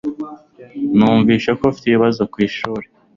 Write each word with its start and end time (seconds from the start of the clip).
Numvise 0.95 1.49
ko 1.57 1.63
ufite 1.69 1.85
ibibazo 1.87 2.21
kwishuri. 2.33 2.85